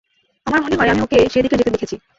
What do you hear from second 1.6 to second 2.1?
দেখেছি।